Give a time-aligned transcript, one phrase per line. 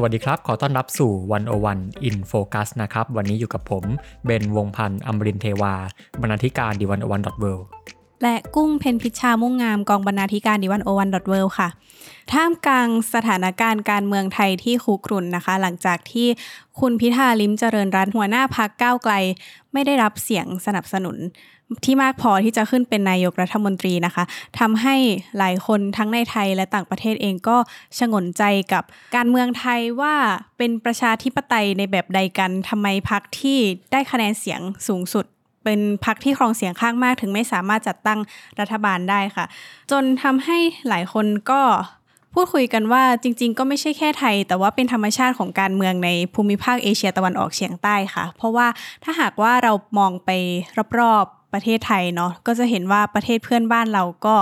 [0.00, 1.12] สวัสดีครับ ขอต้อนรับสู่
[1.58, 3.84] 101 In Focus นะครับ วันนี้อยู่กับผม
[4.24, 5.74] เบน วงศ์พันธ์อมรินทร์เทวา
[6.20, 7.44] บรรณาธิการ The One O One dot world
[8.22, 11.68] และกุ้งเพ็ญพิชชามุ่งงามกองบรรณาธิการ The One O One dot world ค่ะ
[12.32, 16.28] ท่ามกลางสถานการณ์การเมืองไทยที่คุกรุ่นนะคะ หลังจากที่
[16.80, 19.14] คุณพิธาลิ้มเจริญรัตน์หัวหน้าพรรคก้าวไกล
[19.72, 21.16] ไม่ได้รับเสียงสนับสนุน
[21.84, 24.24] ที่มากพอที่จะขึ้นเป็นนายกรัฐมนตรีนะคะ
[24.58, 24.96] ทำให้
[25.38, 27.56] หลายคนทั้งในไทยและต่างประเทศเองก็
[27.98, 28.84] ชงนใจกับ
[29.16, 30.14] การเมืองไทยว่า
[30.58, 33.58] เป็นประชาธิปไตยในแบบใดกันทำไมพักที่
[33.92, 35.26] ได้คะแนนเสียงสูงสุด
[35.64, 38.20] เป็นพักที่ครองเสียงข้างมากถึงไม่สามารถจัดตั้ง
[38.60, 39.44] รัฐบาลได้ค่ะ
[39.90, 41.62] จนทำให้หลายคนก็
[42.34, 48.66] พูดคุยกันว่าจริง ๆ ก็ไม่ใช่แค่ไทย แต่ว่าเป็นธรรมชาติของการเมืองในภูมิภาคเอเชียตะวันออกเฉียงใต้ค่ะ เพราะว่า
[49.04, 50.30] ถ้าหากว่าเรามองไป
[50.98, 54.36] รอบ ประเทศไทยเนาะก็จะเห็นว่าประเทศเพื่อนบ้านเราก็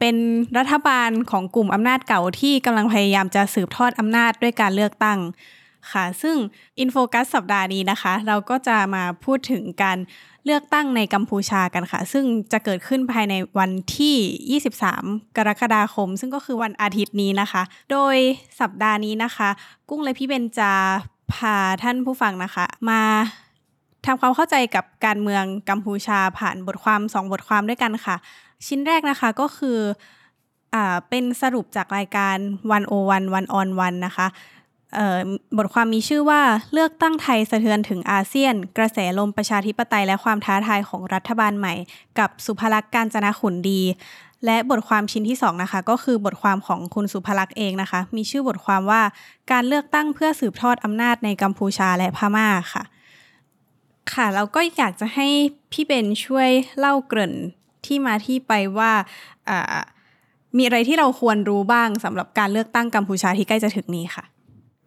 [0.00, 0.16] เป็น
[0.58, 5.18] รัฐบาลของกลุ่มอำนาจเก่าที่กำลังพยายามจะสืบทอดอำนาจด้วยการเลือกตั้ง
[5.92, 6.36] ค่ะ ซึ่ง
[6.80, 9.98] อินโฟกัสสัปดาห์นี้นะคะ เราก็จะมาพูดถึงการ
[10.44, 14.60] เลือกตั้งในกัมพูชากันค่ะ ซึ่งจะเกิดขึ้นภายในวันที่
[15.00, 18.16] 23 กรกฎาคม ซึ่งก็คือวันอาทิตย์นี้นะคะ โดย
[18.60, 19.48] สัปดาห์นี้นะคะ
[19.88, 20.72] กุ้งและพี่เบนจะ
[21.32, 23.02] พาท่านผู้ฟังนะคะ มา
[24.06, 28.16] ทำความเข้าใจกับการเมืองกัมพูชาผ่านบทความสองบทความด้วยกันค่ะ
[28.66, 29.78] ชิ้นแรกนะคะก็คือ
[30.74, 32.36] อ่าเป็นสรุปจากรายการ
[32.76, 34.26] one o one one on one นะคะ
[35.58, 36.40] บทความมีชื่อว่า
[36.72, 41.74] เลือกตั้งไทยสะเทือนถึงอาเซียน กระแสลมประชาธิปไตยและความท้าทายของรัฐบาลใหม่
[42.18, 43.82] กับสุภลักษณ์การจนะขุนดี
[44.46, 49.02] และบทความชิ้นที่2นะคะก็คือบทความของคุณสุภลักษณ์เองนะคะ มีชื่อบทความว่า
[49.52, 52.82] การเลือกตั้งเพื่อสืบทอดอำนาจในกัมพูชาและพม่าค่ะ
[54.14, 55.28] ค่ะเราก็อยากจะให้
[55.72, 57.34] พี่เบนช่วยเล่าเกริ่น
[57.86, 58.92] ที่มาที่ไปว่า
[60.56, 64.24] มีอะไรที่เราควรรู้บ้างสำหรับการเลือกตั้งกัมพูชาที่ใกล้จะถึงนี้ค่ะ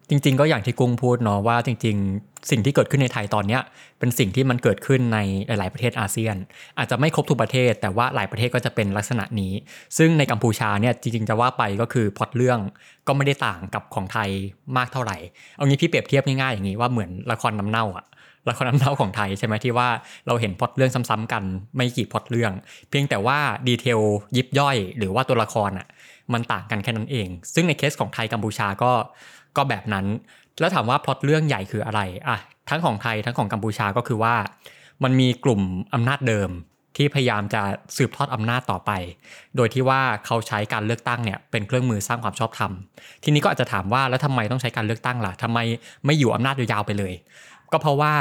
[0.09, 3.59] จริง ๆ ก็อย่างที่กุ้งพูดเนาะว่าจริง ๆ สิ่งที่เกิดขึ้นในไทยตอนนี้
[3.99, 6.35] เป็นสิ่งที่มันเกิดขึ้นในหลาย ๆ ประเทศอาเซียน
[6.77, 9.53] อาจจะไม่ครบทุกประเทศ แต่ว่าหลายประเทศก็จะเป็นลักษณะนี้
[9.97, 12.59] ซึ่งในกัมพูชาเนี่ยจริง ๆ จะว่าไปก็คือพอดเรื่อง
[13.07, 14.29] ก็ไม่ได้ต่างกับของไทย
[14.77, 15.17] มากเท่าไหร่
[15.55, 18.05] เอางี้พี่เปรียบเทียบง่ายๆอย่างนี้ว่าเหมือนละครน้าเน่าอะ
[18.49, 19.89] ละครน้ำเน่าของไทยใช่ไหมที่ว่า
[20.27, 21.43] เราเห็นพอดเรื่องซ้ำๆกัน
[21.75, 22.51] ไม่กี่พอดเรื่อง
[22.89, 23.99] เพียงแต่ว่าดีเทล
[24.37, 25.87] ยิบย่อย หรือว่าตัวละครอะ
[26.33, 28.91] มันต่างกันแค่นั้นเอง ซึ่งในเคสของไทยกัมพูชาก็
[29.57, 30.05] ก็แบบนั้น
[30.59, 32.37] แล้วถามว่าพล็อตเรื่องใหญ่คืออะไรอะ
[32.69, 34.35] ทั้งของไทยทั้งของกัมพูชาก็คือว่า
[35.03, 35.61] มันมีกลุ่ม
[35.93, 36.51] อำนาจเดิม
[36.97, 37.61] ที่พยายามจะ
[37.97, 38.91] สืบทอดอำนาจต่อไป
[39.55, 42.71] โดยที่ว่าเขาใช้การเลือกตั้งเนี่ยเป็นเครื่องมือสร้างความชอบธรรม
[43.23, 45.59] ทีนี้ก็อาจจะถามว่าแล้วทำไมต้องใช้การเลือกตั้งล่ะทำไม
[46.05, 47.13] ไม่อยู่อำนาจยาวๆไปเลย
[47.71, 48.13] ก็เพราะว่า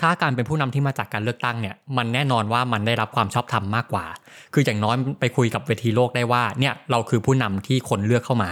[0.00, 4.06] ถ้าการเป็นผู้นำที่มาจากการเลือกตั้งเนี่ยมันแน่นอนว่ามันได้รับความชอบธรรมมากกว่า
[4.54, 8.50] คืออย่างน้อยไปคุยกับเวทีโลกได้ว่าเนี่ยเราคือผู้นำที่คนเลือกเข้ามา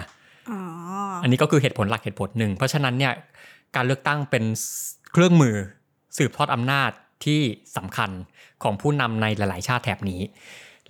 [1.22, 3.12] อันนี้ก็คือเหตุผลหลักเหตุผลหนึ่ง เพราะฉะนั้นเนี่ย
[3.77, 4.44] การเลือกตั้งเป็น
[5.12, 5.55] เครื่องมือ
[6.19, 6.91] สืบทอดอำนาจ
[7.25, 7.41] ที่
[7.77, 8.11] สำคัญ
[8.62, 10.21] ของผู้นำในหลาย ๆ ชาติแถบนี้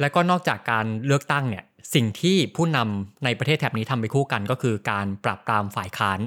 [0.00, 6.20] และก็นอกจากการเลือกตั้งเนี่ยสิ่งที่ผู้นำในประเทศแถบนี้ทำไปคู่กันก็คือการปราบปรามฝ่ายค้าน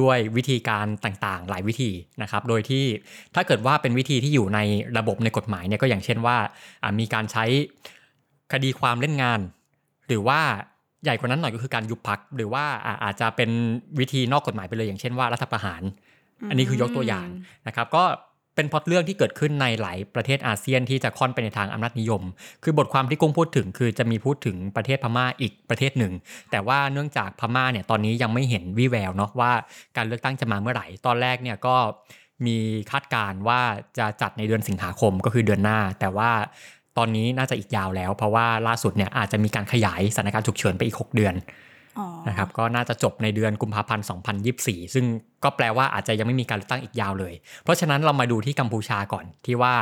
[0.00, 1.90] ด้วยวิธีการต่างๆ หลายวิธี
[2.22, 2.84] นะครับ โดยที่
[3.34, 4.58] ถ้าเกิดว่าเป็นวิธีที่อยู่ใน
[4.98, 6.36] ระบบในกฎหมายเนี่ยก็อย่างเช่นว่า
[7.00, 7.44] มีการใช้
[8.52, 9.40] คดีความเล่นงาน
[10.08, 10.40] หรือว่า
[11.04, 12.64] ใหญ่กว่านั้นหน่อยก็คือการยุบพัก หรือว่า
[13.04, 13.50] อาจจะเป็น
[14.00, 15.82] วิธีนอกกฎหมายไปเลยอย่างเช่นว่ารัฐประหาร
[16.48, 17.28] อันนี้คือยกตัวอย่าง
[17.68, 18.04] นะครับ ก็
[18.54, 22.22] เป็นพอดเรื่องที่เกิดขึ้นในหลายประเทศอาเซียนที่จะค่อนไปในทางอำนาจนิยม
[22.62, 26.12] คือบทความที่กุ้งพูดถึงคือจะมีพูดถึงประเทศพม่าอีกประเทศหนึ่ง
[26.50, 29.52] แต่ว่าเนื่องจากพม่าเนี่ยตอนนี้ยังไม่เห็นวิแววเนาะว่า
[29.96, 31.76] การเลือกตั้งจะมาเมื่อไหร่ ตอนแรกเนี่ยก็
[32.46, 32.56] มี
[32.90, 33.60] คาดการว่า
[33.98, 36.30] จะจัดในเดือนสิงหาคมก็คือเดือนหน้า แต่ว่า
[36.98, 41.34] ตอนนี้น่าจะอีกยาวแล้ว เพราะว่าล่าสุดเนี่ยอาจจะมีการขยายสถานการณ์ฉุกเฉินไปอีก 6 เดือน
[42.28, 44.06] นะครับก็น่าจะจบในเดือนกุมภาพันธ์
[44.48, 45.04] 2024 ซึ่ง
[45.44, 49.74] ก็แปลว่าอาจจะยังไม่มีการเลือกตั้งอีกยาวเลย เพราะฉะนั้นเรามาดูที่กัมพูชาก่อนที่ว่า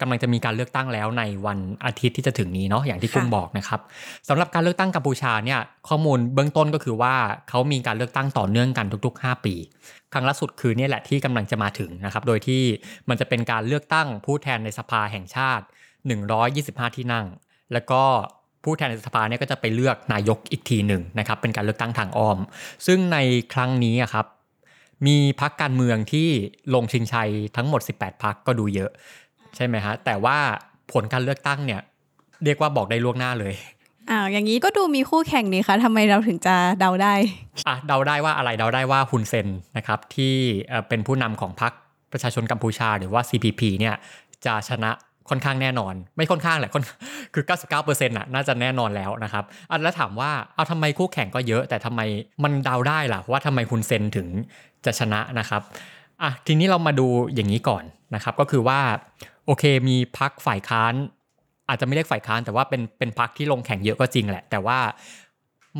[0.00, 3.80] กำลังจะมีการเลือกตั้งแล้วในวันอาทิตย์ที่จะถึงนี้เนาะอย่างที่กุ้งบอกนะครับ
[4.28, 7.14] สำหรับการเลือกตั้งกัมพูชาเนี่ยข้อมูลเบื้องต้นก็คือว่า
[7.48, 9.54] เขามีการเลือกตั้งต่อเนื่องกันทุก ๆ 5 ปี
[10.12, 12.62] ครั้งล่าสุดคือเนี่ยแหละที่กำลังจะมาถึงนะครับโดยที่
[13.08, 15.64] มันจะเป็นการเลือกตั้งผู้แทนในสภาแห่งชาติ
[16.30, 17.26] 125 ที่นั่ง
[17.72, 18.02] แล้วก็
[18.66, 22.38] ผู้แทนในสภาเนี่ยก็จะไปเลือกนายกอีกทีหนึ่งนะครับเป็นการเลือกตั้งทางอ้อม
[22.86, 23.18] ซึ่งใน
[23.52, 24.26] ครั้งนี้ครับ
[25.06, 26.28] มีพักการเมืองที่
[26.74, 28.90] ลงชิงชัยทั้งหมด 18พักก็ดูเยอะ
[29.56, 30.38] ใช่ไหมฮะแต่ว่า
[30.92, 31.80] ผลการเลือกตั้งเนี่ย
[32.44, 33.54] เรียกว่าบอกได้ล่วงหน้าเลย
[34.10, 37.14] อ่าอย่างนี้ก็ดูมีคู่แข่งนี่คะทำไมเราถึงจะเดาได้
[37.66, 40.34] อะเดาได้ว่าอะไรเดาได้ว่าฮุนเซนนะครับที่
[40.68, 41.72] เอ่อเป็นผู้นำของพรรค
[42.12, 43.94] ประชาชนกัมพูชาหรือว่า CPP เนี่ย
[44.46, 44.90] จะชนะ
[45.30, 46.84] ค่อนข้างแน่นอน ไม่ค่อนข้างแหละค่อน
[47.34, 47.44] คือ
[47.76, 52.00] 99%น่ะน่าจะแน่นอนแล้วนะครับอแล้วถามว่าเอาทำไมคู่แข่งก็เยอะ แต่ทำไม
[52.42, 54.28] มันเดาได้ล่ะว่าทำไมฮุนเซนถึง
[54.84, 55.62] จะชนะนะครับ
[56.22, 57.84] อะทีนี้เรามาดูอย่างนี้ก่อน
[58.14, 58.80] นะครับ ก็คือว่า
[59.46, 60.94] โอเคมีพรรคฝ่ายค้าน
[61.68, 64.78] อาจจะไม่เรียกฝ่ายค้าน แต่ว่าเป็นเป็นพรรคที่ลงแข่งเยอะก็จริงแหละ แต่ว่า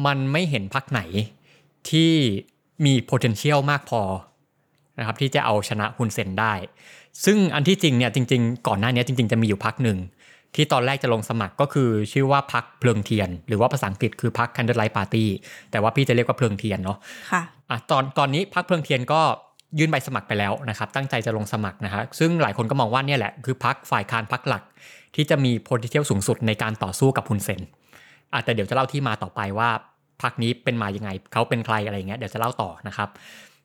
[0.07, 1.01] มันไม่เห็นพรรคไหน
[1.91, 2.13] ที่
[2.85, 4.03] มี potential มากพอ
[4.99, 6.53] นะครับที่จะเอาชนะฮุนเซนได้
[7.25, 9.99] ซึ่งอันที่จริงเนี่ยจริง ๆ ก่อนหน้านี้จริง ๆ จะมีอยู่พักหนึ่ง
[10.55, 15.25] ที่ตอนแรกจะลงสมัครก็คือชื่อว่าพักเพลิงเทียน หรือว่าภาษาอังกฤษคือพัก Candlelight Party
[15.71, 16.99] แต่ว่าพี่จะเรียกว่าเพลิงเทียนเนาะ
[17.33, 19.21] ค่ะอะตอนตอนนี้พักเพลิงเทียนก็
[19.79, 24.63] ยื่นใบสมัครไปแล้วนะครับตั้งใจจะลงสมัครนะฮะซึ่งหลายคนก็มองว่าเนี่ยแหละคือพักฝ่ายค้านพักหลัก
[25.15, 27.61] ที่จะมี potential สูงสุดในการต่อสู้กับฮุนเซน
[28.33, 29.69] อะแต่เดี๋ยวจะเล่าที่มาต่อไปว่า
[30.23, 33.09] พักนี้เป็นมายังไงเขาเป็นใครอะไรอย่างเงี้ยเดี๋ยวจะเล่าต่อนะครับ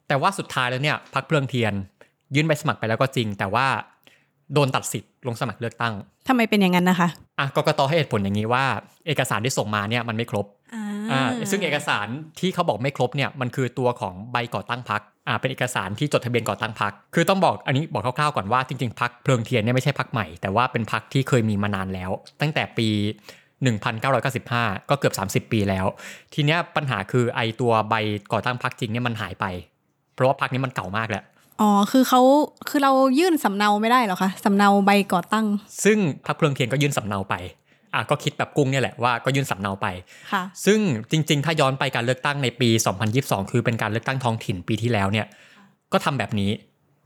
[0.07, 1.73] แต่ว่าสุดท้ายแล้วเนี่ยพักเพลิงเทียน
[2.35, 3.67] ยื่นใบสมัครไปแล้วก็จริง แต่ว่า
[4.53, 5.93] โดนตัดสิทธิ์ลงสมัครเลือกตั้ง
[6.27, 8.65] ทำไมเป็นอย่างนั้นนะคะอะกกตให้เหตุผลอย่างนี้ว่า
[9.07, 12.07] เอกสารที่ส่งมาเนี่ยมันไม่ครบอ่าอ่าซึ่งเอกสาร
[12.39, 22.11] ที่เขาบอกไม่ครบเนี่ยมันคือตัวของใบก่อตั้งพักอ่าเป็นเอกสารที่จดทะเบียนก่อตั้งพัก คือต้องบอกอันนี้บอกคร่าวๆก่อนว่าจริงๆพักเพลิงเทียนเนี่ยไม่ใช่พักใหม่ แต่ว่าเป็นพักที่เคยมีมานานแล้ว
[22.41, 22.89] ตั้งแต่ปี
[23.69, 25.85] 1995 ก็เกือบ 30 ปีแล้ว
[26.33, 27.95] ทีเนี้ยปัญหาคือไอตัวใบ
[28.33, 29.45] ก่อตั้งพักจริงเนี่ยมันหายไป
[30.15, 31.23] เพราะว่าพักนี้มันเก่ามากแล้ว
[31.61, 32.21] อ๋อ คือเขา
[32.69, 35.45] คือเรายื่นสำเนาไม่ได้เหรอคะสำเนาใบก่อตั้ง
[35.83, 37.35] ซึ่งพักเพลิงเทียนก็ยื่นสำเนาไป
[37.93, 39.87] อะก็คิดแบบกุ้งเนี่ยแหละว่าก็ยื่นสำเนาไป
[40.31, 40.79] ค่ะ ซึ่ง
[41.11, 42.69] จริง ๆ ถ้าย้อนไปการเลือกตั้งในปี
[43.09, 45.27] 2022 คือเป็นการเลือกตั้งท้องถิ่นปีที่แล้วเนี่ย
[45.93, 46.51] ก็ทำแบบนี้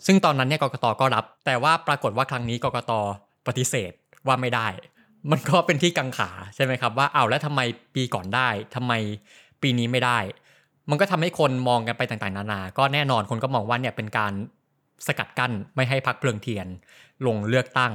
[0.06, 2.92] ซึ่งตอนนั้นเนี่ยกกตก็รับ แต่ว่าปรากฏว่าครั้งนี้กกต
[3.48, 3.92] ปฏิเสธ
[4.28, 4.68] ว่าไม่ได้
[5.32, 7.62] มันก็เป็นที่กังขาใช่ไหมครับว่าอ้าวแล้วทำไม
[7.96, 8.94] ปีก่อนได้ทำไม
[9.62, 10.20] ปีนี้ไม่ได้
[10.90, 14.34] มันก็ทำให้คนมองกันไปต่างๆ นานา ก็แน่นอนคนก็มองว่าเนี่ยเป็นการ
[15.08, 16.68] สกัดกั้นไม่ให้พักเพลิงเทียน
[17.26, 17.94] ลงเลือกตั้ง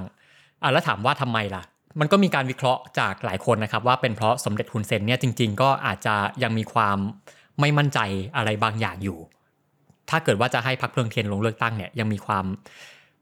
[0.63, 1.63] อะแล้วถามว่าทำไมล่ะ
[2.01, 6.99] มันก็มีการวิเคราะห์จากหลายคนนะครับว่าเป็นเพราะสมเด็จฮุนเซนเนี่ยจริง ๆ ก็อาจจะยังมีความ
[7.61, 7.99] ไม่มั่นใจ
[8.37, 9.19] อะไรบางอย่างอยู่
[10.11, 12.45] ถ้าเกิดว่าจะให้พักเพลิงเทียนลงเลือกตั้งเนี่ยยังมีความ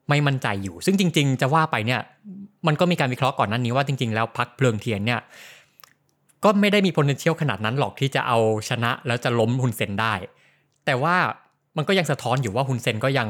[0.09, 2.01] ไม่มั่นใจอยู่ ซึ่งจริง ๆ จะว่าไปเนี่ย
[2.67, 5.21] มันก็มีการวิเคราะห์ก่อนหนั้นนี้ว่าจริง ๆ แล้วพักเพลิงเทียนเนี่ย
[6.45, 8.39] ก็ไม่ได้มี potential ขนาดนั้นหรอกที่จะเอา
[8.69, 10.15] ชนะแล้วจะล้มฮุนเซนได้
[10.87, 11.17] แต่ว่า
[11.77, 13.29] มันก็ยังสะท้อนอยู่ว่าฮุนเซนก็ยัง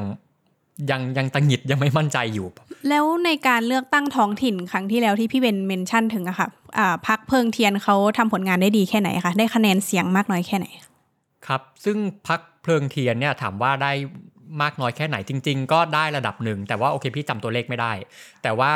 [0.90, 2.46] ยังยังตังหงิดยังไม่มั่นใจอยู่
[2.88, 10.66] แล้วในการเลือกตั้งท้องถิ่นครั้งที่แล้วที่พี่เบนเมนชั่นถึงอะค่ะอ่าพักเพิงเทียนเขาทำผลงานได้ดีแค่ไหนคะได้คะแนนเสียงมากน้อยแค่ไหน
[11.46, 11.96] ครับ ซึ่ง
[12.28, 13.92] พักเพลิงเทียนเนี่ยถามว่าได้
[14.62, 17.92] มากน้อยแค่ไหนจริง ๆ ก็ได้ระดับหนึ่ง แต่ว่าโอเคพี่จำตัวเลขไม่ได้
[18.42, 18.72] แต่ว่า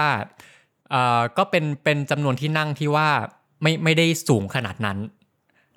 [0.90, 3.08] เอ่อก็เป็นเป็นจำนวนที่นั่งที่ว่า
[3.62, 4.99] ไม่ไม่ได้สูงขนาดนั้น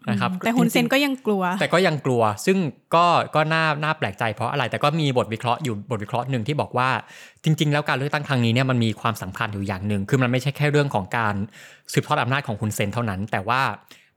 [0.09, 2.57] นะครับแต่ฮุนเซนก็ยังกลัว แต่ก็ยังกลัว ซึ่ง
[2.95, 3.05] ก็
[3.35, 6.89] ก็น่าน่าแปลกใจเพราะอะไร แต่ก็มีบทวิเคราะห์อยู่บทวิเคราะห์หนึ่งที่บอกว่า
[7.43, 11.35] จริง ๆ แล้วการเลือกตั้งครั้งนี้เนี่ยมันมีความสำคัญอยู่อย่างหนึ่ง คือมันไม่ใช่แค่เรื่องของการ
[11.93, 13.61] สืบทอดอำนาจของฮุนเซนเท่านั้น แต่ว่า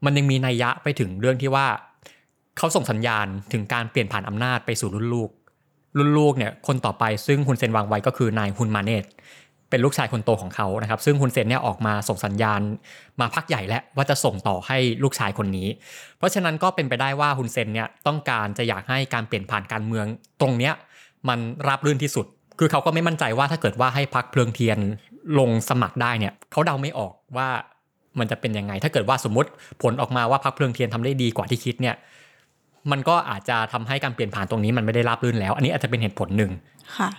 [0.05, 1.67] มันยังมีนัยยะไปถึงเรื่องที่ว่า
[2.59, 5.31] เขาส่งสัญญาณถึงการเปลี่ยนผ่านอำนาจไปสู่รุ่นลูก
[5.97, 9.05] รุ่นลูกเนี่ยคนต่อไปซึ่งฮุนเซนวางไว้ก็คือนายฮุนมาเนต
[9.71, 12.61] เป็นลูกชายคนโตของเขานะครับ ซึ่งฮุนเซนเนี่ยออกมาส่งสัญญาณ
[13.21, 15.69] มาพักใหญ่แล้วว่าจะส่งต่อให้ลูกชายคนนี้
[16.19, 20.07] เพราะฉะนั้นก็เป็นไปได้ว่าฮุนเซนเนี่ยต้องการจะอยากให้การเปลี่ยนผ่านการเมือง
[20.41, 20.75] ตรงเนี้ย
[21.29, 22.27] มันราบรื่นที่สุด
[22.59, 24.79] คือเขาก็ไม่มั่นใจว่าถ้าเกิดว่าให้พักเพลิงเทียน
[25.39, 27.49] ลงสมัครได้เนี่ยเขาเดาไม่ออกว่า
[28.19, 29.49] มันจะเป็นยังไง ถ้าเกิดว่าสมมติ
[29.83, 31.97] ผลออกมาว่าพักเพลิงเทียนทำได้ดีกว่าที่คิดเนี่ย
[32.91, 36.51] มันก็อาจจะทำให้การเปลี่ยนผ่านตรงนี้มันไม่ได้ราบรื่นแล้ว อันนี้อาจจะเป็นเหตุผลหนึ่ง
[36.97, 37.11] ค่ะ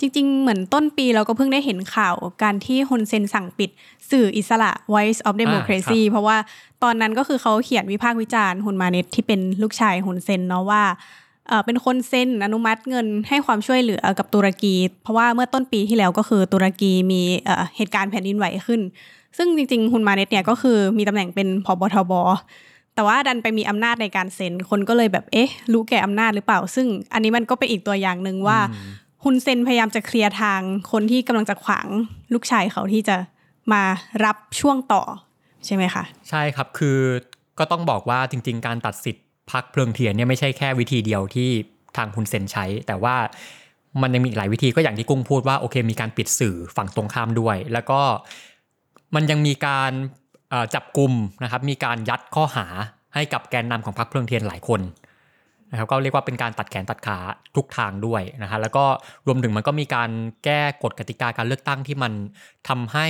[0.00, 3.70] จริง ๆ เหมือนต้นปีเราก็เพิ่งได้เห็นข่าวการที่ฮุนเซนสั่งปิด
[4.10, 6.36] สื่ออิสระ Voice of Democracy เพราะว่า
[6.82, 10.82] ตอนนั้นก็คือเขาเขียนวิพากษ์วิจารณ์ฮุนมาเนตที่เป็นลูกชายฮุนเซนเนาะว่า
[11.48, 18.80] เอ่อเป็นคนเซ็นอนุมัติเงินให้ความช่วยเหลือกับตุรกี เพราะว่าเมื่อต้นปีที่แล้วก็คือตุรกีมีเอ่อเหตุการณ์แผ่นดินไหวขึ้น
[19.36, 22.12] ซึ่งจริงๆฮุนมาเนตเนี่ยก็คือมีตำแหน่งเป็นพบทบ
[22.94, 28.58] แต่ว่าดันไปมีอำนาจในการเซ็นคนก็เลยแบบเอ๊ะ รู้แก่อำนาจหรือเปล่า ซึ่งอันนี้มันก็เป็นอีกตัวอย่างหนึ่งว่า
[29.24, 30.60] ฮุนเซนพยายามจะเคลียร์ทาง
[30.92, 31.86] คนที่กำลังจะขวาง
[32.34, 33.16] ลูกชายเขาที่จะ
[33.72, 33.82] มา
[34.24, 35.02] รับช่วงต่อ
[35.66, 36.98] ใช่ไหมคะ ใช่ครับคือ
[37.58, 41.48] ก็ต้องบอกว่าจริง ๆ การตัดสิทธิ์พักเพลิงเทียนเนี่ยไม่ใช่แค่วิธีเดียวที่
[41.96, 43.16] ทางคุณเซนใช้ แต่ว่า
[44.02, 48.00] มันยังมีอีกหลายวิธีก็อย่างที่กุ้งพูดว่าโอเค มีการปิดสื่อฝั่งตรงข้ามด้วย แล้วก็
[49.14, 49.92] มันยังมีการ
[50.74, 51.12] จับกลุ่ม
[51.42, 52.66] นะครับมีการยัดข้อหา
[53.14, 54.80] ให้กับแกนนำของพรรคเพลิงเทียนหลายคน
[55.74, 57.18] นะครับก็เรียกว่าเป็นการตัดแขนตัดขา
[57.56, 58.84] ทุกทางด้วยนะฮะแล้วก็
[59.26, 60.10] รวมถึงมันก็มีการ
[60.44, 62.12] แก้กฎกติกาการเลือกตั้งที่มัน
[62.68, 63.06] ทำให้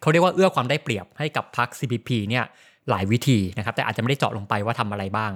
[0.00, 2.44] เขาเรียกว่าเอื้อความได้เปรียบให้กับพรรค CPP เนี่ย
[2.90, 5.32] หลายวิธีนะครับแต่อาจจะไม่ได้เจาะลงไปว่าทำอะไรบ้าง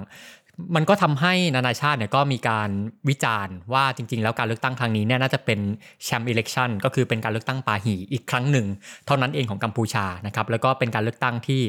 [0.75, 2.69] มันก็ทำให้นานาชาติเนี่ยก็มีการ
[3.09, 5.59] วิจารณ์ว่าจริง ๆ แล้วการเลือกตั้งครั้งนี้เนี่ยน่าจะเป็น
[6.03, 8.67] แชมป์อิเล็กชันก็คือเป็นการเลือกตั้งปาหีอีกครั้งหนึ่ง
[9.05, 11.61] เท่านั้นเองของกัมพูชานะครับแล้วก็เป็นการเลือกตั้งที่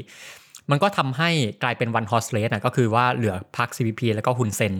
[0.71, 1.31] มันก็ทำให้
[1.63, 4.75] กลายเป็นวันฮอสเลสนะก็คือว่าเหลือพรรค CPP แล้วก็ฮุนเซน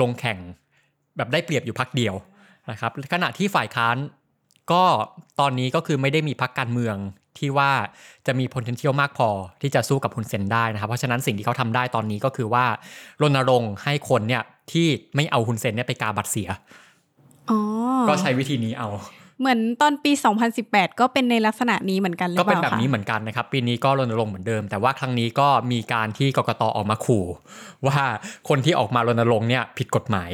[0.00, 0.38] ลงแข่ง
[1.16, 2.14] แบบได้เปรียบอยู่พรรคเดียว
[2.70, 3.96] นะครับขณะที่ฝ่ายค้าน
[4.72, 4.82] ก็
[5.40, 6.96] ตอนนี้ก็คือไม่ได้มีพรรคการเมือง
[7.38, 7.72] ที่ว่า
[8.26, 9.28] จะมี potential มากพอ
[9.62, 12.64] ที่จะสู้กับฮุนเซนได้นะครับ เพราะฉะนั้นสิ่งที่เขาทำได้ตอนนี้ก็คือว่า
[13.22, 14.42] รณรงค์ให้คนเนี่ย
[14.72, 16.48] ที่ไม่เอาฮุนเซนเนี่ยไปกาบัตรเสีย
[17.50, 17.58] อ๋อ
[18.08, 18.88] ก็ใช้วิธีนี้เอา
[19.42, 20.12] เหมือนตอนปี
[20.56, 27.24] 2018 ก็เป็นในลักษณะนี้เหมือนกันหรือก็เปเป็นล่าแบบคะนี้เหมือนกันนะครับ ปีนี้ก็รณรงค์เหมือนเดิม แต่ว่าครั้งนี้ก็มีการที่กกตออกมาขู่
[27.86, 27.96] ว่า
[28.48, 30.30] คนที่ออกมารณรงค์เนี่ยผิดกฎหมาย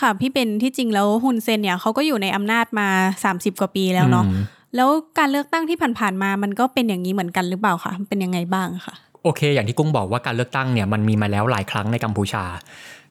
[0.00, 2.88] ค่ะพี่เป็นที่จริงแล้วฮุนเซนเนี่ยเขาก็อยู่ในอำนาจมา
[3.24, 4.42] 30 กว่าปีแล้วเนาะอืม
[4.76, 4.88] แล้ว
[5.18, 12.44] การเลือกตั้งที่ผ่านๆมามันก็เป็นอย่างนี้เหมือนกันหรือเปล่าคะเป็นยังไงบ้างคะโอเค อย่างที่กุ้งบอกว่าการเลือกตั้งเนี่ยมันมีมาแล้วหลายครั้งในกัมพูชา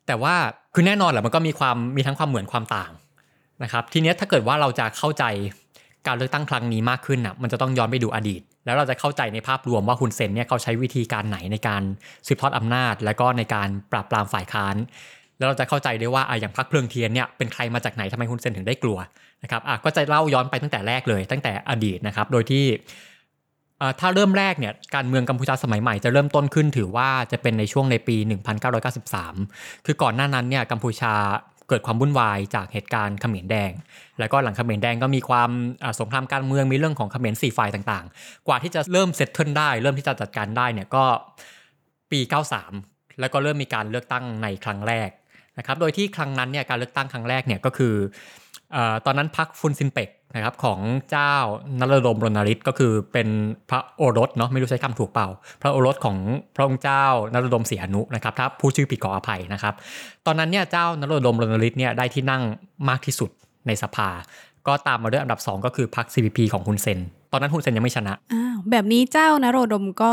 [0.08, 0.34] แต่ว่า
[0.74, 2.92] คือแน่นอนแหละมันก็มีความมีทั้งความเหมือนความต่าง
[3.64, 5.24] นะครับทีนี้ถ้าเกิดว่าเราจะเข้าใจ
[6.08, 11.84] การเลือกตั้งครั้งนี้มากขึ้นอะมันจะต้องย้อนไปดูอดีต แล้วเราจะเข้าใจในภาพรวมว่าฮุนเซนเนี่ยเขาใช้วิธีการไหนในการ
[12.28, 14.76] สืบทอดอำนาจ และก็ในการปราบปรามฝ่ายค้าน
[15.38, 18.98] แล้วเราจะเข้าใจได้ว่าอะอย่างพรรคเพลิงเทียนเนี่ยเป็นใครมาจากไหนทำไมฮุนเซนถึงได้กลัว
[19.44, 22.66] นะครับอะก็จะเล่าย้อนไปตั้งแต่แรกเลย ตั้งแต่อดีตนะครับโดยที่
[23.82, 28.18] อ่าถ้าเริ่มแรกเนี่ยการเมืองกัมพูชาสมัยใหม่จะเริ่มต้นขึ้นถือว่าจะเป็นในช่วงในปี
[29.02, 31.14] 1993 คือก่อนหน้านั้นเนี่ยกัมพูชา
[31.70, 33.72] เกิดความวุ่นวายจากเหตุการณ์เขมรแดง
[34.20, 35.50] แล้วก็หลังเขมรแดงก็มีความ
[36.00, 41.04] สงครามการเมืองมีเรื่องของเขมรสี่ฝ่ายต่างๆ กว่าที่จะเริ่มเซตเทิลได้ เริ่มที่จะจัดการได้เนี่ยก็
[42.12, 42.20] ปี
[42.70, 45.10] 93 แล้วก็เริ่มมีการเลือกตั้งในครั้งแรก
[45.58, 47.94] นะครับโดยที่ครั้งนั้นเนี่ยการเลือกตั้งครั้งแรกเนี่ยก็คือ
[48.76, 50.80] อตอนนั้นพรรคฟุนซินเปก นะครับของ
[51.12, 51.36] เจ้า
[51.80, 53.28] นรดมรณฤทธิ์ก็คือเป็น
[53.70, 55.28] พระโอรสเนาะไม่รู้ใช้คำถูกเปล่า
[55.62, 56.18] พระโอรสของ
[56.56, 59.74] พระองค์เจ้านรดมศรีหนุนะครับถ้าผู้ชื่อผิดขออภัยนะครับ
[60.26, 62.44] ตอนนั้นเนี่ยเจ้านรดมรณฤทธิ์เนี่ยได้ที่นั่ง
[62.90, 63.30] มากที่สุด
[63.68, 64.10] ในสภา
[64.68, 67.00] ก็ตามมาด้วยอันดับ 2 ก็คือพรรค CPP ของฮุนเซน
[67.32, 70.12] ตอนนั้นฮุนเซนยังไม่ชนะอ้าวแบบนี้เจ้านโรดมก็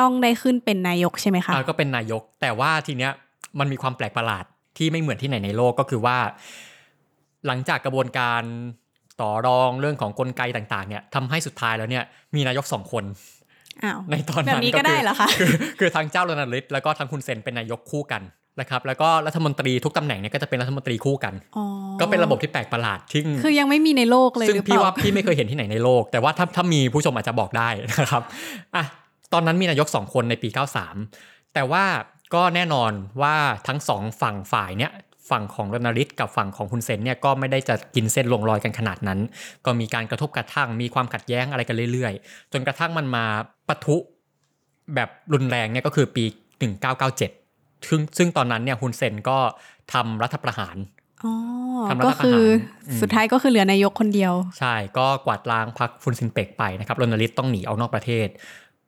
[0.00, 3.12] ต้องได้ขึ้นเป็นนายกใช่ไหมคะอ่าก็เป็นนายก แต่ว่าทีเนี้ย
[3.58, 4.44] มันมีความแปลกประหลาด
[4.78, 6.18] ที่ไม่เหมือนที่ไหนในโลกก็คือว่า
[7.46, 8.42] หลังจากกระบวนการ
[9.20, 13.04] ต่อรองเรื่องของกลไกต่างๆเนี่ยทำให้สุดท้ายแล้วเนี่ยมีนายกสองคน
[13.84, 18.22] อ้าวในตอนแบนั้บนนี้ก็ได้เหรอคะคือคือทั้งเจ้ารณฤทธิ์แล้วก็ทั้งคุณเซนเป็นนายกคู่กัน
[18.60, 21.64] นะครับแล้วก็รัฐมนตรีทุกตำแหน่งเนี่ยก็จะเป็นรัฐมนตรีคู่กันอ๋อ
[22.00, 28.22] ก็เป็นระบบที่แปลกประหลาดที่คือยังไม่มีในโลกเลยซึ่งหรือเปพี่ล่าว่าพี่ไม่เคยเห็นที่ไหนในโลก แต่ว่าถ้าถ้ามีผู้ชมอาจจะบอกได้นะครับ
[28.76, 28.84] อะ
[29.32, 30.48] ตอนนั้นมีนายก 2 คนในปี
[31.00, 31.84] 93 แต่ว่า
[32.34, 33.34] ก็แน่นอนว่า
[33.68, 34.92] ทั้งสองฝั่งฝ่ายเนี่ย
[35.30, 39.20] ฝั่งของรณฤทธิ์กับฝั่งของคุณเซนเนี่ยก็ไม่ได้จะกินเส้นลงรอยกันขนาดนั้น
[39.64, 43.24] ก็มีการกระทบกระทั่งมีความขัดแย้งอะไรกันเรื่อยๆ จนกระทั่งมันมา
[43.68, 43.96] ปะทุ
[44.94, 46.24] แบบรุนแรงเนี่ยก็คือปี
[46.86, 49.38] 1997 ซึ่งซึ่งตอนนั้นเนี่ยฮุนเซนก็
[49.92, 50.76] ทำรัฐประหาร
[51.24, 51.32] อ๋อ
[51.88, 52.40] ทำรัฐก็คือประหาร
[52.88, 58.28] อืมสุดท้ายก็คือเหลือนายกคนเดียว ใช่ก็กวาดล้างพรรคฟุนซินเปกไปนะครับรณฤทธิ์ต้องหนีออกนอกประเทศ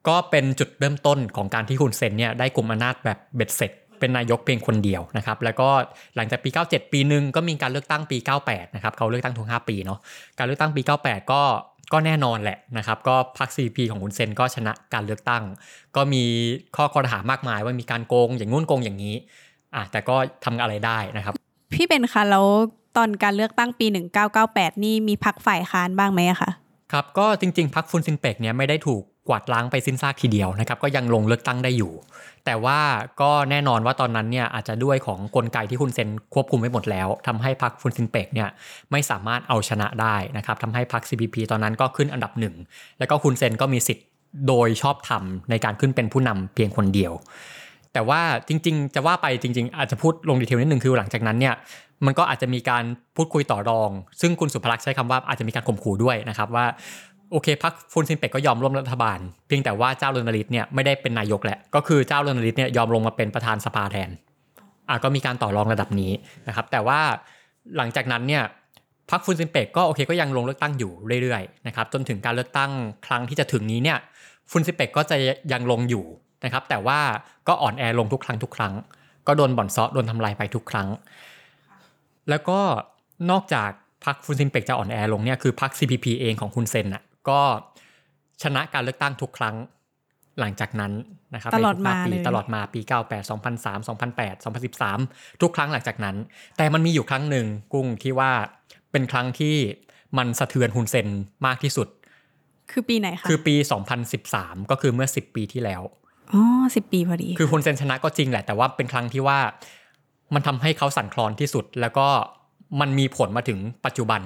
[0.08, 3.72] ก็เป็นจุดเริ่มต้นของการที่ฮุนเซนเนี่ยได้กลุ่มอำนาจแบบเบ็ดเสร็จ
[4.02, 5.68] เป็นนายกเพียงคนเดียวนะครับแล้วก็
[6.16, 9.98] หลังจากปี 97 ปีหนึ่งก็มีการเลือกตั้งปี 98 นะครับเขาเลือกตั้งทุก5ปีเนาะ
[10.38, 11.42] การเลือกตั้งปี 98 ก็
[11.92, 15.42] ก็แน่นอนแหละนะครับก็พรรค CP ของฮุนเซนก็ชนะการเลือกตั้ง
[15.96, 16.24] ก็มี
[16.76, 19.14] ข้อคอรหามากมายว่ามีการโกงอย่างงู้นโกงอย่างนี้
[19.74, 21.34] อะแต่ก็ทำอะไรได้นะครับ
[21.74, 22.46] พี่เป็นคะแล้ว
[22.96, 23.86] ตอนการเลือกตั้งปี
[24.34, 26.50] 1998 นี่มีพักฝ่ายค้านบ้างไหมอะคะ
[26.92, 31.92] ครับก็จริงๆพรรคฟุนซินเปกเนี่ยไม่ได้ถูก กวาดล้างไปสิ้นซากทีเดียวนะครับก็ยังลงเลือกตั้งได้อยู่
[32.44, 32.78] แต่ว่า
[33.20, 38.48] ก็แน่นอนว่าตอนนั้นเนี่ยอาจจะด้วยของกลไกที่คุณเซนควบคุมไว้หมดแล้วทำให้พรรคฟุนซินเปกเนี่ย
[38.90, 42.54] ไม่สามารถเอาชนะได้นะครับทำให้พรรค CPP ตอนนั้นก็ขึ้นอันดับหนึ่ง
[42.98, 44.06] แล้วก็คุณเซนก็มีสิทธิ์
[44.48, 47.12] โดยชอบธรรมในการขึ้นเป็นผู้นำเพียงคนเดียว
[47.92, 51.54] แต่ว่าจริง ๆ จะว่าไปจริง ๆ อาจจะพูดลงดีเทลนิดนึงคือหลังจากนั้นเนี่ย
[52.06, 52.84] มันก็อาจจะมีการ
[53.16, 56.66] พูดคุยต่อรอง ซึ่งคุณสุภลักษณ์ใช้คำว่าอาจจะมีการข่มขู่ด้วยนะครับว่า
[57.32, 64.10] โอเคพักฟุนซินเปกก็ยอมร่วมรัฐบาล เพียงแต่ว่าเจ้ารณฤทธิ์เนี่ยไม่ได้เป็นนายกแหละ ก็คือเจ้ารณฤทธิ์เนี่ยยอมลงมาเป็นประธานสภาแทน
[64.88, 66.12] อะก็มีการต่อรองระดับนี้
[66.48, 67.00] นะครับ แต่ว่า
[67.76, 68.42] หลังจากนั้นเนี่ย
[69.10, 72.70] พรรคฟุนซินเปกก็โอเคก็ยังลงเลือกตั้งอยู่เรื่อยๆนะครับจนถึงการเลือกตั้ง
[73.06, 73.98] ครั้งที่จะถึงนี้เนี่ย
[74.50, 75.16] ฟุนซินเปกก็จะ
[75.52, 76.04] ยังลงอยู่
[76.44, 76.98] นะครับ แต่ว่า
[77.48, 78.74] ก็อ่อนแอลงทุกครั้งทุกครั้ง
[79.26, 80.88] ก็โดนบ่อนซาะโดนทำลายไปทุกครั้ง
[82.30, 82.58] แล้วก็
[83.30, 83.70] นอกจาก
[84.04, 87.40] พรรคฟุนซินเปกจะอ่อนแอลงเนี่ยคือพรรค CPP เองของคุณเซนอะ ก็
[88.42, 89.56] ชนะการเลือกตั้งทุกครั้ง
[90.40, 90.92] หลังจากนั้น
[91.34, 94.44] นะครับตลอดในทุกห้มาปีเลยตลอดมาปี 98 2003 2008
[94.92, 96.16] 2013 ทุกครั้งหลังจากนั้น
[96.56, 98.30] แต่มันมีอยู่ครั้งหนึ่งกุ้งที่ว่า
[98.92, 99.56] เป็นครั้งที่
[100.18, 101.08] มันสะเทือนฮุนเซน
[101.46, 101.88] มากที่สุด
[102.70, 103.54] คือปีไหนคะ คือปี
[104.12, 105.82] 2013 ก็คือเมื่อ 10 ปีที่แล้ว
[106.32, 106.42] อ๋อ
[106.76, 109.38] สิบปีพอดี คือฮุนเซนชนะก็จริงแหละ แต่ว่าเป็นครั้งที่ว่า
[110.34, 112.06] มันทำให้เขาสั่นคลอนที่สุด แล้วก็
[112.80, 114.20] มันมีผลมาถึงปัจจุบัน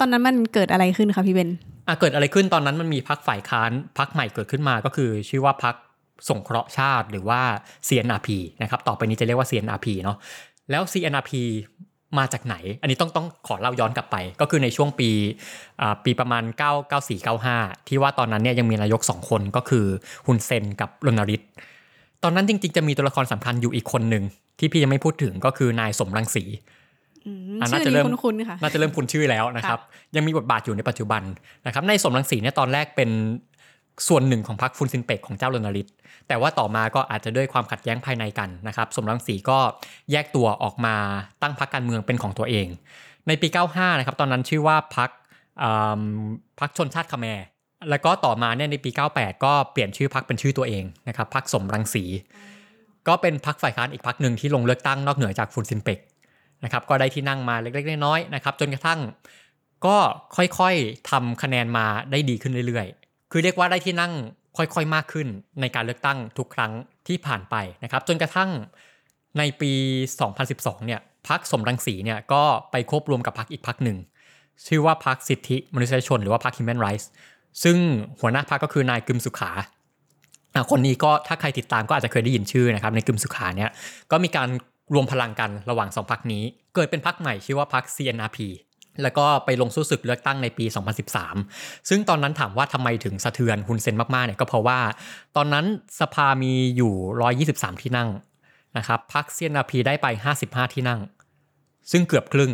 [0.00, 1.50] ตอนนั้นมันเกิดอะไรขึ้นคะพี่เบน
[1.88, 5.74] อะเกิดอะไรขึ้นตอนนั้นมันมีพักฝ่ายค้านพักใหม่เกิดขึ้นมาก็คือชื่อว่าพัก
[6.28, 7.40] สงเคราะห์ชาติหรือว่า
[7.88, 8.28] CNRP
[8.62, 10.16] นะครับต่อไปนี้จะเรียกว่า CNRP เนาะ
[10.70, 11.32] แล้ว CNRP
[12.18, 15.10] มาจากไหน อันนี้ต้องต้องขอเล่าย้อนกลับไป ก็คือในช่วงปี
[16.04, 19.86] ปีประมาณ 9 94 95 ที่ว่าตอนนั้นเนี่ยยังมีนายก 2 คนก็คือ
[20.26, 21.42] ฮุนเซนกับรณริต
[22.22, 24.24] ตอนนั้นจริงๆ จะมีตัวละครสำคัญอยู่อีกคนหนึ่ง
[24.58, 26.44] ที่พี่ยังไม่พูดถึงก็คือนายสมรังสี
[27.60, 29.80] น่าชื่อจะเริ่นี้มคุ้นๆค่ะน่าจะเริ่มคุ้นชื่อแล้วนะครับ
[30.16, 31.22] ยังมีบทบาทอยู่ในปัจจุบัน
[31.66, 33.10] นะครับ ในสมรังสีเนี่ยตอนแรกเป็น
[34.08, 35.88] ส่วนหนึ่งของพรรคฟุนซินเปกของเจ้ารณริต
[36.28, 39.58] แต่ว่าต่อมาก็อาจจะด้วยความขัดแย้งภายในกันนะครับ สมรังสีก็
[40.12, 40.96] แยกตัวออกมา
[41.42, 42.66] ตั้งพรรคการเมืองเป็นของตัวเอง
[43.28, 45.10] ในปี 95 นะครับ ตอนนั้นชื่อว่าพรรค
[45.62, 46.02] อืม
[46.60, 47.46] พรรคชนชาติคแมร์
[47.90, 52.04] แล้วก็ต่อมาเนี่ยในปี 98 ก็เปลี่ยนชื่อพรรคเป็นชื่อตัวเองนะครับพรรคสมรังสี
[53.08, 55.98] ก็เป็นพรรคฝ่ายค้านอีกพรรคหนึ่งที่ลงเลือกตั้งนอกเหนือจากฟุนซินเปก
[56.64, 59.00] นะครับก็ได้ที่นั่งมาเล็กๆน้อยๆนะครับจนกระทั่ง
[59.86, 59.96] ก็
[60.36, 64.12] ค่อยๆทำคะแนนมาได้ดีขึ้นเรื่อยๆ คือเรียกว่าได้ที่นั่ง
[64.56, 65.28] ค่อยๆมากขึ้น
[65.60, 66.72] ในการเลือกตั้งทุกครั้ง
[67.08, 68.50] ที่ผ่านไปนะครับจนกระทั่ง
[69.38, 69.72] ในปี
[70.28, 73.98] 2012 เนี่ยพรรคสมรังสีเนี่ยก็ไปควบรวมกับพรรคอีกพรรคหนึ่ง
[74.66, 77.06] ชื่อว่าพรรคสิทธิมนุษยชน หรือว่าพรรค Human Rights
[77.62, 77.76] ซึ่ง
[78.20, 79.50] หัวหน้าพรรคก็คือนายกึมสุขา
[80.70, 83.70] คนนี้ก็ถ้าใครติดตามก็อาจจะเคยได้ยินชื่อนะครับในกึมสุขาเนี่ย
[84.10, 84.48] ก็มีการ
[84.94, 86.44] รวมพลังกันระหว่างสองพรรคนี้
[86.74, 88.38] เกิดเป็นพรรคใหม่ชื่อว่าพรรค CNRP
[89.02, 90.64] แล้วก็ไปลงสู้ศึกเลือกตั้งในปี
[91.26, 94.78] 2013 ซึ่งตอนนั้นถามว่าทำไมถึงสะเทือนฮุนเซนมากๆเนี่ยก็เพราะว่า
[95.36, 95.64] ตอนนั้น
[96.00, 98.08] สภามีอยู่ 123 ที่นั่ง
[98.78, 100.06] นะครับพรรค CNRP ได้ไป
[100.42, 101.00] 55 ที่นั่ง
[101.92, 102.52] ซึ่งเกือบครึ่ง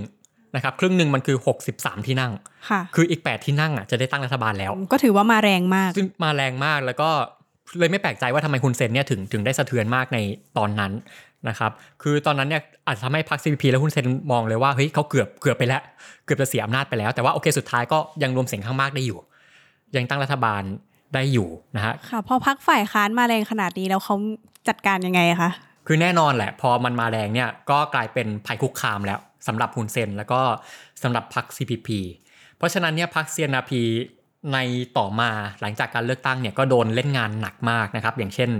[0.54, 1.36] นะครับครึ่งหนึ่งมันคือ
[1.72, 2.32] 63 ที่นั่ง
[2.70, 7.10] ค่ะคืออีก 8 ที่นั่งอะจะได้ตั้งรัฐบาลแล้ว ก็ถือว่ามาแรงมากซึ่งมาแรงมากแล้วก็
[7.78, 10.18] เลยไม่แปลกใจว่าทำไมฮุนเซนเนี่ยถึงถึงได้สะเทือนมากใน
[10.58, 10.92] ตอนนั้น
[11.48, 11.72] นะครับ
[12.02, 15.82] คือตอนนั้นเนี่ยอาจจะทำให้พรรค CPP และฮุนเซนมองเลยว่าเฮ้ยเขาเกือบเกือบไปแล้ว
[16.24, 19.18] เกือบจะเสียอำนาจไปแล้ว แต่ว่าโอเคสุดท้ายก็ยังรวมเสียงข้างมากได้อยู่
[19.96, 20.62] ยังตั้งรัฐบาล
[21.14, 24.14] ได้อยู่นะฮะค่ะพอพักฝ่ายค้านมาแรงขนาดนี้แล้วเขา
[24.68, 25.50] จัดการยังไงอะคะ
[25.86, 30.40] คือแน่นอนแหละ พอมันมาแรงเนี่ยก็กลายเป็นภัยคุกคามแล้วสำหรับฮุนเซนแล้วก็
[31.02, 31.88] สำหรับพรรค CPP
[32.56, 33.72] เพราะฉะนั้นเนี่ยพรรค CNRP
[34.52, 34.58] ใน
[34.98, 38.50] ต่อมาหลังจากการเลือกตั้งเนี่ยก็โดนเล่นงานหนักมากนะครับ อย่างเช่น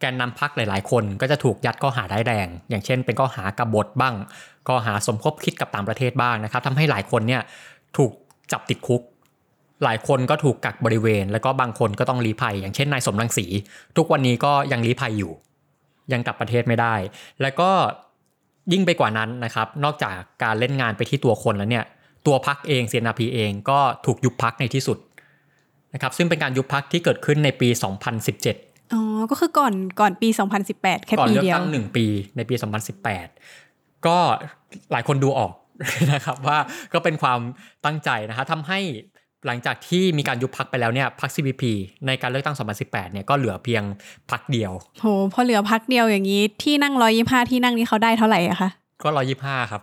[0.00, 4.14] แกนนำพรรคหลาย ๆ คนก็จะถูกยัดข้อหาได้แรง อย่างเช่น เป็นข้อหากบฏบ้าง
[4.68, 7.42] ข้อหาสมคบคิดกับต่างประเทศบ้างนะครับทำให้หลายคนเนี่ย
[7.96, 8.12] ถูก
[8.52, 9.02] จับติดคุก
[9.84, 13.46] หลายคนก็ถูกกักบริเวณ แล้วก็บางคนก็ต้องลี้ภัย อย่างเช่นนายสมรังสี
[13.96, 15.32] ทุกวันนี้ก็ยังลี้ภัยอยู่
[16.12, 16.94] ยังกลับประเทศไม่ได้
[17.42, 17.70] แล้วก็
[18.72, 21.84] ยิ่งไปกว่านั้นนะครับ นอกจากการเล่นงานไปที่ตัวคนแล้วเนี่ย
[22.26, 24.98] ตัวพักเอง CNRP เองก็ถูกยุบพักในที่สุด
[25.94, 27.68] นะครับ ซึ่งเป็นการยุบพักที่เกิดขึ้นในปี
[28.24, 30.28] 2017 อ๋อ ก็คือก่อนก่อนปี
[30.68, 32.54] 2018 แค่ก่อนปีเลือกเดียวตั้งหนึ่งปีในปี
[33.30, 34.18] 2018 ก็
[34.92, 35.52] หลายคนดูออก
[36.12, 36.58] นะครับว่า
[36.92, 37.40] ก็เป็นความ
[37.84, 38.80] ตั้งใจนะครับทำให้
[39.46, 41.62] หลังจากที่มีการยุบพักไปแล้วเนี่ยพัก CPP
[42.06, 43.82] ในการเลือกตั้ง 2018 เนี่ยก็เหลือเพียง
[44.30, 48.70] พักเดียว โห พอเหลือพักเดียวอย่างนี้ ที่นั่งร้อยยี่ห้าที่นั่งนี่เขาได้เท่าไหร่อะคะ
[49.02, 49.82] ก็ร้อยี่ห้าครับ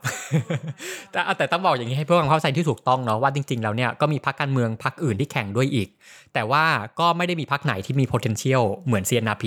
[1.11, 5.89] แต่แต่ต้องบอกอย่างนี้ให้เพื่อความเข้าใจที่ถูกต้องเนาะว่าจริง ๆ แล้วเนี่ยก็มีพรรคการเมืองพรรคอื่นที่แข่งด้วยอีก
[6.33, 6.65] แต่ว่า
[6.99, 9.45] ก็ไม่ได้มีพรรคไหนที่มี potential เหมือน CNRP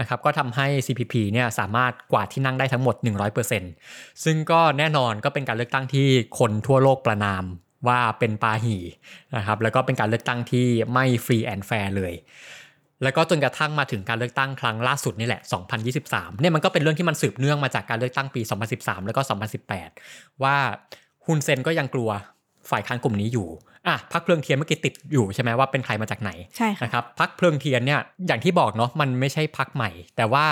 [0.00, 2.94] นะครับก็ทำให้ CPP เนี่ยสามารถกวาดที่นั่งได้ทั้งหมด
[3.60, 6.06] 100%ซึ่งก็แน่นอนก็เป็นการเลือกตั้งที่
[6.38, 7.44] คนทั่วโลกประนาม
[7.88, 8.76] ว่าเป็นปาหี่
[9.36, 12.14] นะครับแล้วก็เป็นการเลือกตั้งที่ไม่ free and fair เลย
[13.02, 15.42] แล้วก็จนกระทั่งมาถึงการเลือกตั้งครั้งล่าสุดนี่แหละ
[15.90, 18.40] 2023 เนี่ยมันก็เป็นเรื่องที่มันสืบเนื่องมาจากการเลือกตั้งปี
[18.74, 19.20] 2013 แล้วก็
[19.80, 20.56] 2018 ว่า
[21.26, 22.10] ฮุนเซนก็ยังกลัว
[22.70, 23.48] ฝ่ายค้านกลุ่มนี้อยู่
[23.88, 30.44] อะพักเพลิงเทียนเมื่อกี้ติดอยู่ใช่ไหมว่าเป็นใครมาจากไหนใช่ค่ะนะครับ พักเพลิงเทียนเนี่ยอย่างที่บอกเนาะมันไม่ใช่พักใหม่ แต่ว่า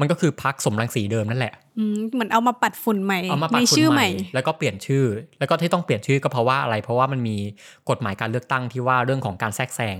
[0.00, 5.04] มันก็คือพักสมรังสีเดิมนั่นแหละอืมเหมือนเอามาปัดฝุ่นใหม่เอามาปัดในฝุ่นชื่อใหใหม่ม่ แล้วก็เปลี่ยนชื่อ
[5.38, 7.36] แล้วก็ที่ต้องเปลี่ยนชื่อก็เพราะว่าอะไร เพราะว่ามันมี
[7.90, 9.98] กฎหมายการเลือกตั้งที่ว่าเรื่องของการแทรกแซง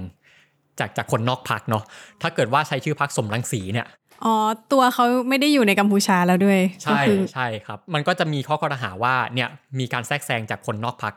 [0.81, 1.83] จากจากคนนอกพักเนาะ
[2.23, 3.87] ถ้าเกิดว่าใช้ชื่อพักสมรังสีเนี่ย
[4.25, 4.35] อ๋อ
[4.73, 11.15] ตัวเขาไม่ได้อยู่ในกัมพูชาแล้วด้วย ใช่ก็คือใช่ครับ มันก็จะมีข้อกล่าวหาว่าเนี่ยมีการแทรกแซงจากคนนอกพัก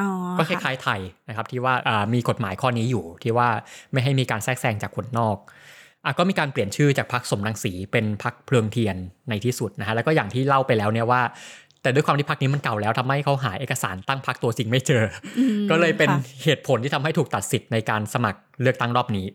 [0.00, 3.48] อ๋อก็คค่ะล้ายๆไทยนะครับที่ว่าอ่ามีกฎหมายข้อนี้อยู่ที่ว่า
[3.92, 5.36] ไม่ให้มีการแทรกแซงจากคนนอก
[6.04, 8.96] อะก็มีการเปลี่ยนชื่อจากพักสมรังสีเป็นพักเพลิงเทียน
[9.28, 11.22] ในที่สุดนะฮะแล้วก็อย่างที่เล่าไปแล้วเนี่ยว่า
[11.82, 15.02] แต่ด้วยความที่พักนี้มันเก่าแล้วทำให้เขาหาเอกสารตั้งพักตัวจริงไม่เจอ
[15.38, 19.26] อมก็เลยเป็นค่ะเหตุผลที่ทำให้ถูกตัดสิทธิ์ในการสมัครเลือกตั้งรอบนี้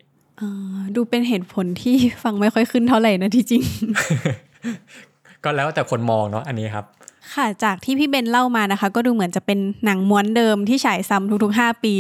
[0.96, 3.64] ดูเป็นเหตุผลที่ฟังไม่ค่อยขึ้นเท่าไหร่นะที่จริง
[5.44, 6.86] ก็แล้วแต่คนมองเนาะอันนี้ครับ
[7.36, 11.96] ค่ะจากที่พี่เบนเล่ามานะคะ ก็ดูเหมือนจะเป็นหนังม้วนเดิมที่ฉายซ้ำทุกๆ 5 ปี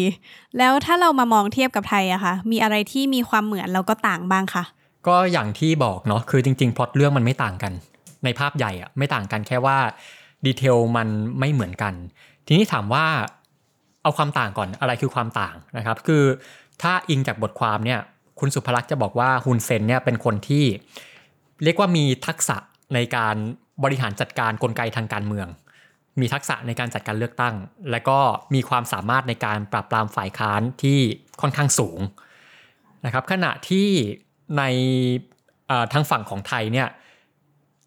[0.57, 4.63] แล้วถ้าเรามามองเทียบกับไทยอะคะ่ะ มีอะไรที่มีความเหมือนแล้วก็ต่างบ้างคะ
[5.07, 7.73] ก็อย่างที่บอกเนาะคือจริงๆพล็อตเรื่องมันไม่ต่างกัน
[8.23, 9.77] ในภาพใหญ่อะไม่ต่างกันแค่ว่า
[10.45, 11.07] ดีเทลมัน
[11.39, 11.93] ไม่เหมือนกัน
[12.45, 13.05] ทีนี้ถามว่า
[14.03, 16.23] เอาความต่างก่อนอะไรคือความต่างนะครับ คือ
[16.81, 17.99] ถ้าอิงจากบทความเนี่ย
[18.39, 20.65] คุณสุภลักษณ์จะบอกว่าฮุนเซนเนี่ยเป็นคนที่
[21.63, 22.57] เรียกว่ามีทักษะ
[22.93, 23.35] ในการ
[23.83, 25.47] บริหารจัดการกลไกทางการเมือง
[26.19, 27.55] มีทักษะในการจัดการเลือกตั้ง
[27.91, 28.19] และก็
[28.53, 30.99] มีความสามารถในการปราบปรามฝ่ายค้านที่
[31.41, 31.99] ค่อนข้างสูง
[33.05, 33.89] นะครับขณะที่
[34.57, 34.63] ใน
[35.93, 36.87] ทางฝั่งของไทยเนี่ย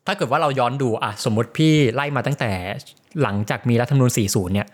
[0.07, 2.51] ถ้าเกิดว่าเราย้อนดูอะสมมติพี่ไล่มาตั้งแต่
[3.23, 4.67] หลังจากมีรัฐธรรมนูญ40 เนี่ย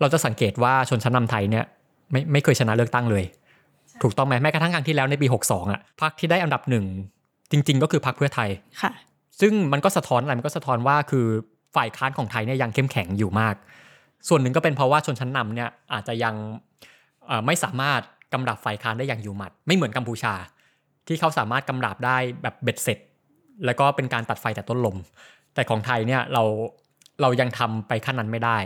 [0.00, 1.64] เราจะสังเกตว่าชนชั้นนาไทยเนี่ย
[2.10, 3.24] ไม่ไม่เคยชนะเลือกตั้งเลย
[4.02, 6.84] ถูกต้องไหมแม้กระทั่งครั้งที่แล้วในปี 62 อะพรรคที่ได้อันดับหนึ่ง
[7.50, 8.50] จริง ๆ ก็คือพรรคเพื่อไทย
[8.82, 8.92] ค่ะ
[9.40, 11.26] ซึ่งมันก็สะท้อนอะไรมันก็สะท้อนว่าคือ
[11.76, 13.54] ฝ่ายค้านของไทยเนี่ยยังเข้มแข็งอยู่มาก
[14.28, 16.34] ส่วนหนึ่งก็เป็นเพราะว่าชนชั้นนำเนี่ยอาจจะยัง
[17.46, 18.00] ไม่สามารถ
[18.32, 20.34] กำราบฝ่ายค้านได้อย่างอยู่หมัด ไม่เหมือนกัมพูชา
[21.06, 22.98] ที่เขาสามารถกำราบได้แบบเบ็ดเสร็จ
[23.64, 24.96] แล้วก็เป็นการตัดไฟแต่ต้นลม
[25.54, 26.42] แต่ของไทยเนี่ยเรา
[27.20, 28.58] เรายังทำไปขั้นนั้นไม่ได้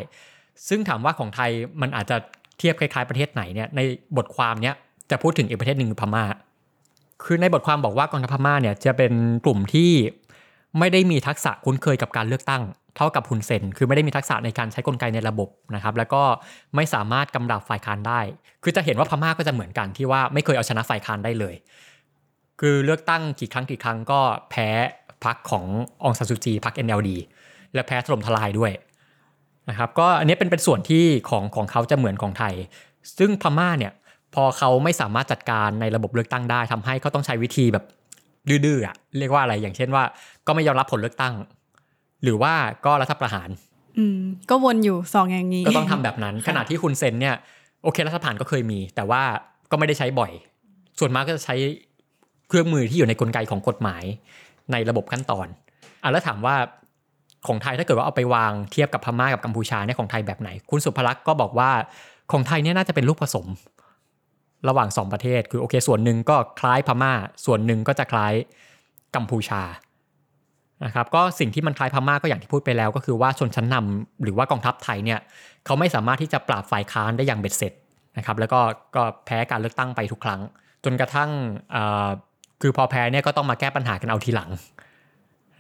[0.69, 1.51] ซึ่งถามว่าของไทย
[1.81, 2.17] มันอาจจะ
[2.59, 3.81] เทียบคล้ายๆประเทศไหนเนี่ยใน
[4.17, 4.75] บทความเนี้ย
[5.11, 6.25] จะพูดถึงอีกประเทศหนึ่งคือพม่า
[7.25, 9.13] คือในบทความบอกว่ากองทัพพม่าเนี่ยจะเป็น
[9.45, 9.91] กลุ่มที่
[10.79, 12.63] ไม่ได้มีทักษะคุ้นเคยกับการเลือกตั้ง
[12.97, 16.23] เท่ากับฮุนเซนคือไม่ได้มีทักษะในการใช้กลไกในระบบนะครับแล้วก็
[16.77, 18.21] ไม่สามารถกำราบฝ่ายค้านได้
[18.63, 21.55] คือจะเห็นว่าพม่าก็จะเหมือนกันที่ว่าไม่เคยเอาชนะฝ่ายค้านได้เลย
[22.65, 24.21] คือเลือกตั้งกี่ครั้งกี่ครั้งก็
[24.51, 24.69] แพ้
[25.25, 25.65] พรรคของ
[26.05, 27.11] องซานซูจีพรรค NLD
[27.75, 28.73] และแพ้ถล่มทลายด้วย
[29.69, 32.55] นะครับก็อันนี้เป็นเป็นส่วนที่ของของเขาจะเหมือนของไทย
[33.19, 33.93] ซึ่งพม่าเนี่ย
[34.35, 37.85] พอเขาไม่สามารถจัดการในระบบเลือกตั้งได้ทำให้เขาต้องใช้วิธีแบบ
[38.49, 40.05] ดื้อๆอะเรียกว่าอะไรอย่างเช่นว่า
[40.47, 41.35] ก็ไม่ยอมรับผลเลือกตั้ง
[42.23, 42.55] หรือว่า
[42.87, 43.49] ก็รัฐประหาร
[43.99, 44.21] อืม
[44.51, 47.37] ก็วนอยู่สองอย่างนี้ ก็ต้องทำแบบนั้น ขณะที่คุณเซนเนี่ย
[47.83, 49.23] โอเครัฐประหารก็เคยมี แต่ว่า
[49.71, 50.31] ก็ไม่ได้ใช้บ่อย
[50.99, 51.55] ส่วนมากก็จะใช้
[52.49, 54.05] เครื่องมือที่อยู่ในกลไกของกฎหมาย
[54.73, 55.47] ในระบบขั้นตอน
[56.03, 56.57] อะแล้วถามว่า
[57.47, 61.71] ของไทยถ้าเกิดว่าเอาไปวางเทียบกับพม่ากับกัมพูชาเนี่ยของไทยแบบไหน คุณสุภลักษณ์ก็บอกว่า
[62.33, 63.47] ของไทยเนี่ยน่าจะเป็นลูกผสม
[64.69, 67.13] ระหว่าง 2 ประเทศ คือโอเค ส่วนหนึ่งก็คล้ายพม่า
[67.47, 68.35] ส่วนหนึ่งก็จะคล้าย
[69.17, 69.63] กัมพูชา
[70.85, 75.21] นะครับก็สิ่งที่มันคล้ายพม่าก็อย่างที่พูดไปแล้ว ก็คือว่าชนชั้นนำหรือว่ากองทัพไทยเนี่ย
[75.65, 77.73] เขาไม่สามารถที่จะปราบฝ่ายค้านได้อย่างเบ็ดเสร็จ
[78.19, 78.61] นะครับแล้วก็
[78.97, 80.41] ก็แพ้การเลือกตั้งไปทุกครั้ง
[80.85, 81.31] จนกระทั่ง
[82.63, 84.51] คือพอแพ้เนี่ยก็ต้องมาแก้ปัญหากันเอาทีหลัง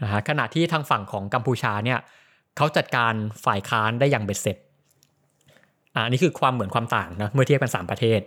[0.02, 1.98] นะฮะขณะที่ทางฝั่งของกัมพูชาเนี่ย
[2.56, 3.12] เขาจัดการ
[3.44, 4.56] ฝ่ายค้านได้อย่างเบ็ดเสร็จ
[5.94, 8.20] อ่านี่คือความเหมือนความต่างนะเมื่อเทียบกัน 3 ประเทศ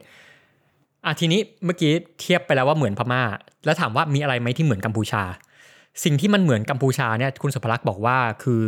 [1.06, 3.22] อะทีนี้เมื่อกี้เทียบไปแล้วว่าเหมือนพม่า
[3.66, 5.24] แล้วถามว่ามีอะไรไหมที่เหมือนกัมพูชา
[6.04, 8.62] สิ่งที่มันเหมือนกัมพูชาเนี่ยคุณสุภลักษณ์บอกว่าคือ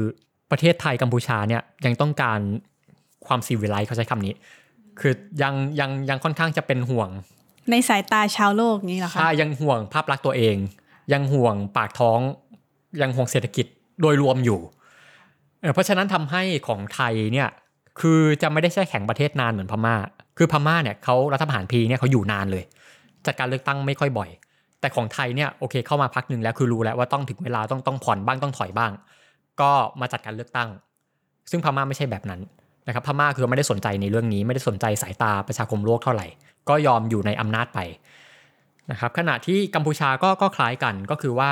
[0.51, 2.39] ประเทศไทยกัมพูชาเนี่ยยังต้องการ
[3.27, 4.33] ความซีวิไลซ์เขาใช้คำนี้
[4.99, 7.09] คือยังยังยังค่อนข้างจะเป็นห่วง
[7.71, 10.55] ในสายตาชาวโลกนี้เหรอคะใช่ยังห่วงภาพลักษณ์ตัวเอง
[11.13, 12.19] ยังห่วงปากท้อง
[13.01, 13.65] ยังห่วงเศรษฐกิจ
[14.01, 14.59] โดยรวมอยู่
[15.73, 17.49] เพราะฉะนั้นทำให้ของไทยเนี่ย
[17.99, 19.95] คือจะไม่ได้ใช่แข่งประเทศนานเหมือนพม่า
[20.37, 22.63] คือพม่าเนี่ยเขารัฐประหารพีเนี่ยเขาอยู่นานเลย
[23.25, 24.29] จัดการเลือกตั้งไม่ค่อยบ่อย
[24.79, 28.91] แต่ของไทยเนี่ยโอเคเข้ามาพักหนึ่งแล้วคือรู้แล้วว่าต้องถึงเวลาต้องต้องผ่อนบ้างต้องถอยบ้าง
[29.61, 30.69] ก็มาจัดการเลือกตั้ง
[31.51, 32.41] ซึ่งพม่าไม่ใช่แบบนั้น
[32.87, 36.27] นะครับพม่าคือไม่ได้สนใจในเรื่องนี้ ไม่ได้สนใจสายตาประชาคมโลกเท่าไหร่
[36.69, 37.79] ก็ยอมอยู่ในอำนาจไป
[38.91, 41.51] นะครับขณะที่กัมพูชาก็ก็คล้ายกันก็คือว่า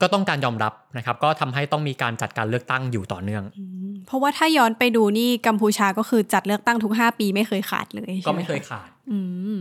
[0.00, 3.44] ก็ต้องการยอมรับนะครับ ก็ทำให้ต้องมีการจัดการเลือกตั้งอยู่ต่อเนื่อง
[4.06, 9.18] เพราะว่าถ้าย้อนไปดูนี่กัมพูชาก็คือจัดเลือกตั้งทุก 5 ปีไม่เคยขาดเลยก็ไม่เคยขาด อื
[9.54, 9.58] ม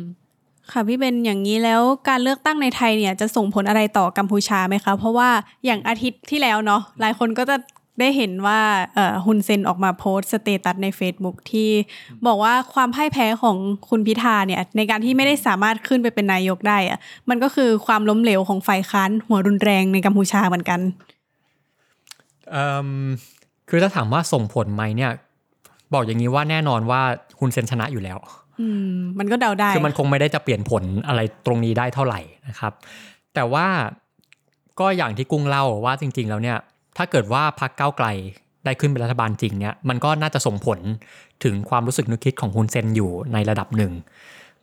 [0.71, 5.30] ค่ะพี่เบนอย่างนี้แล้วการเลือกตั้งในไทยเนี่ยจะส่งผลอะไรต่อกัมพูชาไหมคะ เพราะว่า
[5.65, 7.56] อย่างอาทิตย์ที่แล้วเนาะหลายคนก็จะ
[8.02, 8.60] ได้เห็นว่า
[9.26, 11.70] ฮุนเซนออกมาโพสสเตตัสใน Facebook ที่
[12.28, 13.58] บอกว่าความพ่ายแพ้ของ
[13.90, 20.80] คุณพิธาเนี่ยในการที่ไม่ได้สามารถขึ้นไปเป็นนายกได้อะมันก็คือความล้มเหลวของฝ่ายค้านหัวรุนแรงในกัมพูชาเหมือนกัน
[23.70, 25.12] คือถ้าถามว่าส่งผลไหมเนี่ย
[25.94, 27.02] บอกอย่างนี้ว่าแน่นอนว่า
[27.40, 28.18] ฮุนเซนชนะอยู่แล้ว
[29.20, 32.74] มันก็เดาได้ คือมันคงไม่ได้จะเปลี่ยนผลอะไรตรงนี้ได้เท่าไหร่นะครับ
[33.34, 33.68] แต่ว่า
[34.80, 36.58] ก็อย่างที่กุ้งเล่าว่าจริง ๆ แล้วเนี่ย
[36.97, 38.08] ถ้าเกิดว่าพรรคก้าวไกล
[38.65, 40.80] ได้ขึ้นเป็นรัฐบาลจริงเนี่ยมันก็น่าจะส่งผล
[41.43, 43.91] ถึงความรู้สึกนึกคิดของฮุนเซนอยู่ในระดับหนึ่ง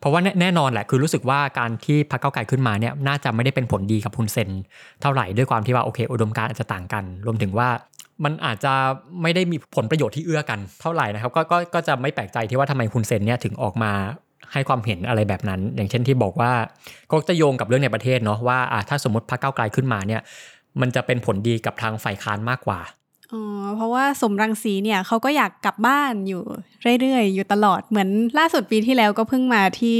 [0.00, 4.50] เพราะว่าแน่นอนแหละคือรู้สึกว่าการที่พรรคก้าไกลขึ้นมาเนี่ยน่าจะไม่ได้เป็นผลดีกับฮุนเซน
[5.00, 7.68] เท่าไหร่ด้วยความที่ว่าโอเค อุดมการอาจจะต่างกัน รวมถึงว่า
[8.24, 8.72] มันอาจจะ
[9.22, 13.92] ไม่ได้มีผลประโยชน์ที่เอื้อกันเท่าไหร่นะครับก็ก็ก็จะไม่แปลกใจที่ว่าทำไมฮุนเซนเนี่ยถึงออกมา
[14.52, 16.52] ให้ความเห็นอะไรแบบนั้น อย่างเช่นที่บอกว่า
[17.10, 20.20] ก็จะโยงกับเรื่องในประเทศเนาะว่าถ้าสมมติพรรคก้าไกลขึ้นมาเนี่ย
[20.80, 22.80] มันจะเป็นผลดีกับทางฝ่ายค้านมากกว่า
[23.32, 23.42] อ๋อ
[23.76, 26.42] เพราะว่าสมรังสีเนี่ยเขาก็อยากกลับบ้านอยู่
[27.00, 29.98] เรื่อยๆ อยู่ตลอดเหมือนล่าสุดปีที่แล้วก็เพิ่งมาที่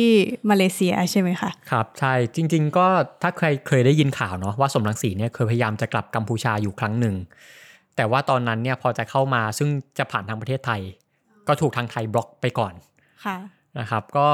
[0.50, 2.86] มาเลเซียใช่ไหมคะครับใช่จริง ๆ ก็
[3.22, 7.16] ถ้าใครเคยได้ยินข่าวเนาะว่าสมรังสีเนี่ยเคยพยายามจะกลับกัมพูชาอยู่ครั้งหนึ่ง
[7.96, 10.80] แต่ว่าตอนนั้นเนี่ยพอจะเข้ามาซึ่งจะผ่านทางประเทศไทย
[11.48, 12.72] ก็ถูกทางไทยบล็อกไปก่อน
[13.24, 13.36] ค่ะ
[13.80, 14.28] นะครับก็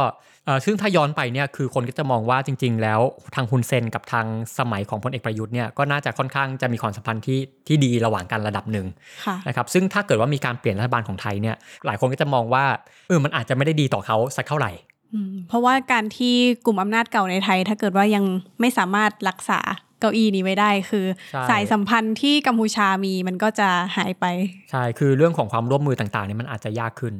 [0.47, 3.01] เอ่อซึ่งถ้าย้อนไปเนี่ยคือคนก็จะมองว่าจริง ๆ แล้ว
[3.35, 4.27] ทางฮุนเซนกับทาง
[4.59, 8.87] สมัยของพลเอกประยุทธ์เนี่ยก็น่าจะค่อนข้างจะมีความสัมพันธ์ที่ที่ดีระหว่างกันระดับหนึ่ง
[9.27, 12.65] ค่ะนะครับซึ่งถ้าเกิดว่ามีการเปลี่ยนรัฐบาลของไทยเนี่ยหลายคนก็จะมองว่า
[13.09, 14.73] เออมันอาจจะไม่ได้ดีต่อเขาสักเท่าไหร่
[15.15, 16.35] อืมเพราะว่าการที่
[16.67, 18.25] กลุ่มอำนาจเก่าในไทย ถ้าเกิดว่ายัง
[18.61, 19.61] ไม่สามารถรักษา
[20.01, 24.25] เก้าอี้นี้ไว้ได้คือใช่สายสัมพันธ์ที่กัมพูชามีมันก็จะหายไป
[24.71, 27.15] ใช่คือเรื่องของความร่วมมือต่างๆเนี่ยมันอาจจะยากขึ้น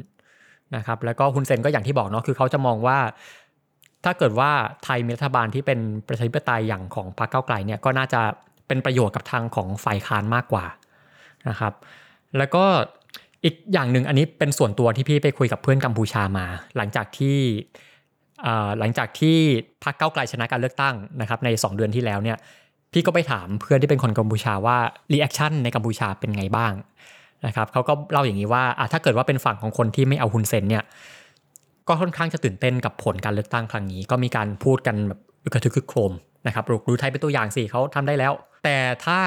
[0.77, 2.99] นะครับแล้วก็ฮุนเซนก็อย่างที่บอกเนาะคือเขาจะมองว่า
[4.05, 4.51] ถ้าเกิดว่า
[4.85, 8.21] ไทยมีรัฐบาลที่เป็นประชาธิปไตยอย่างของพรรคเก้าไกลเนี่ยก็น่าจะ
[8.67, 10.67] เป็นประโยชน์กับทางของฝ่ายค้านมากกว่า
[11.49, 11.73] นะครับ
[12.39, 12.65] แล้วก็
[13.45, 16.47] อีกอย่างหนึ่งอันนี้เป็นส่วนตัวที่พี่ไปคุยกับเพื่อนกัมพูชามา
[16.77, 17.39] หลังจากที่
[18.47, 19.37] อ่าหลังจากที่
[19.85, 22.39] พรรคก้าวไกลชนะการเลือกตั้งนะครับใน 2 เดือนที่แล้วเนี่ย
[22.93, 24.79] พี่ก็ไปถามเพื่อนที่เป็นคนกัมพูชาว่า
[25.13, 26.73] reaction ในกัมพูชาเป็นไงบ้าง
[27.47, 30.85] นะครับเขาก็เล่าอย่างนี้ว่าอะถ้าเกิดว่าเป็นฝั่งของคนที่ไม่เอาฮุนเซนเนี่ย
[31.89, 36.13] ก็ค่อนข้างจะตื่นเต้นกับผลการเลือกตั้งครั้งนี้ ก็มีการพูดกันแบบอึกทึกครึกโครม
[36.47, 38.33] นะครับดูไทยเป็นตัวอย่างสิเขาทำได้แล้ว
[38.65, 39.19] แต่ถ้า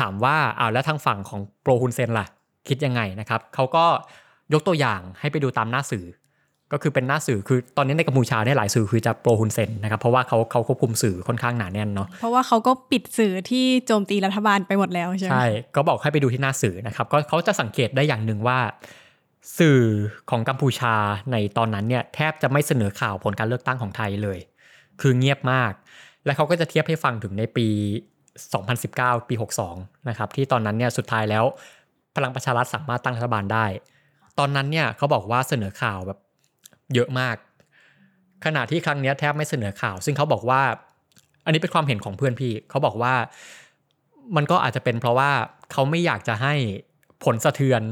[0.00, 2.26] ถามว่าอ้าวแล้วทางฝั่งของ pro ฮุนเซนล่ะ
[2.68, 3.84] คิดยังไงนะครับเขาก็
[4.52, 6.04] ยกตัวอย่างให้ไปดูตามหน้าสื่อ
[6.72, 18.58] ก็คือเป็นหน้าสื่อคือตอนนี้ในกัมพูชาเนี่ยหลายสื่อคือจะโปรฮุนเซนนะครับเพราะว่าเขาเขาควบคุมสื่อค่อนข้างหนาแน่นเนาะเพราะว่าเขาก็ปิดสื่อที่โจมตีรัฐบาลไปหมดแล้วใช่ไหมใช่ก็บอกให้ไปดูที่หน้าสื่อนะครับก็เขาจะสังเกตได้อย่างหนึ่งว่า
[19.58, 19.80] สื่อ
[20.30, 20.94] ของกัมพูชา
[21.32, 24.38] ในตอนนั้นเนี่ยแทบจะไม่เสนอข่าวผลการเลือกตั้งของไทยเลย
[25.00, 25.72] คือเงียบมาก
[26.24, 27.68] และเขาก็จะเทียบให้ฟังถึงในปี
[28.48, 29.34] 2019 ปี
[29.70, 31.44] 62นะครับที่ตอนนั้นเนี่ยสุดท้ายแล้ว
[32.16, 33.66] พลังประชารัฐสามารถตั้งรัฐบาลได้
[34.38, 36.18] ตอนนั้นเนี่ยเขาบอกว่าเสนอข่าวแบบ
[36.94, 37.36] เยอะมาก
[38.44, 40.62] ขณะที่ครั้งนี้แทบไม่เสนอข่าว ซึ่งเขาบอกว่า
[41.44, 43.14] อันนี้เป็นความเห็นของเพื่อนพี่ เขาบอกว่า
[44.36, 45.30] มันก็อาจจะเป็นเพราะว่า
[45.72, 46.54] เขาไม่อยากจะให้
[47.24, 47.82] ผลสะเทือน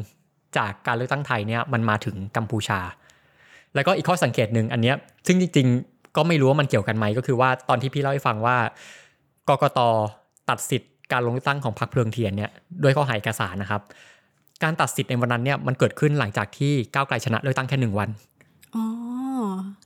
[0.56, 2.80] จากการเลือกตั้งไทยเนี่ยมันมาถึงกัมพูชา
[3.74, 8.56] แล้วก็อีกข้อสังเกตหนึ่งอันเนี้ยซึ่งจริงๆ ก็ไม่รู้ว่ามันเกี่ยวกันไหมก็คือว่าตอนที่พี่เล่าให้ฟังว่า
[9.48, 9.80] กกต
[10.48, 12.50] ตัดสิทธิ์การลงเลือกตั้งของพรรคเพลิงเทียนเนี่ย
[12.82, 13.82] ด้วยข้อหายเอกสารนะครับ
[14.62, 18.08] การตัดสิทธิ์ในวันนั้นเนี่ยมันเกิดขึ้นหลังจากที่ก้าวไกลชนะเลือกตั้งแค่หนึ่งวัน
[18.74, 18.84] อ๋อ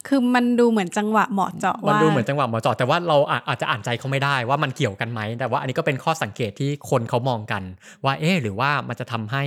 [0.07, 7.63] คือมันดูเหมือนจังหวะเหมาะเจาะมันว่า ดูเหมือนจังหวะหมอจอดแต่ว่าเราอาอาจจะอ่านใจเขาไม่ได้ว่ามันเกี่ยวกันไหม แต่ว่าอันนี้ก็เป็นข้อสังเกตที่คนเขามองกัน
[8.05, 9.45] ว่าเอ๊ะหรือว่ามันจะทำให้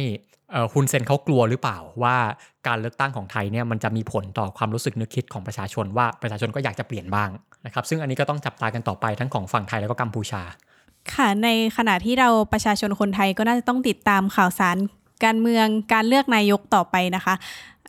[0.52, 2.16] เอ่อฮุนเซนเขากลัวหรือเปล่าว่า
[2.68, 7.30] การเลือกตั้งของไทยเนี่ยมันจะมีผลต่อความรู้สึกนึกคิดของประชาชนว่าประชาชนก็อยากจะเปลี่ยนบ้าง
[7.66, 10.42] นะครับซึ่งอันนี้ก็ต้องจับตากันต่อไปทั้งของฝั่งไทยแล้วก็กัมพูชา
[11.14, 14.78] ค่ะ ในขณะที่เราประชาชนคนไทยก็น่าจะต้องติดตามข่าวสาร
[15.26, 17.34] การเมืองการเลือกนายกต่อไปนะคะ